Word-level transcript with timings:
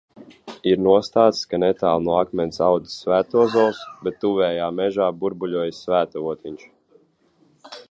Ir 0.69 0.79
nostāsts, 0.85 1.41
ka 1.51 1.59
netālu 1.63 2.05
no 2.07 2.15
akmens 2.21 2.57
audzis 2.69 2.95
svētozols, 3.05 3.83
bet 4.07 4.19
tuvējā 4.25 4.73
mežā 4.81 5.13
burbuļojis 5.21 5.85
svētavotiņš. 5.89 6.69